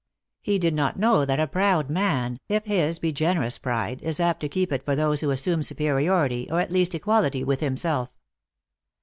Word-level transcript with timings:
He 0.41 0.57
did 0.57 0.73
not 0.73 0.97
know 0.97 1.25
that 1.25 1.39
a 1.39 1.45
proud 1.45 1.91
man, 1.91 2.39
if 2.49 2.65
his 2.65 2.97
be 2.97 3.11
generous 3.13 3.59
pride, 3.59 4.01
is 4.01 4.19
apt 4.19 4.39
to 4.39 4.49
keep 4.49 4.71
it 4.71 4.83
for 4.83 4.95
those 4.95 5.21
who 5.21 5.29
assume 5.29 5.61
superiority, 5.61 6.47
or 6.49 6.59
at 6.59 6.71
least 6.71 6.95
equality, 6.95 7.43
with 7.43 7.59
himself. 7.59 8.09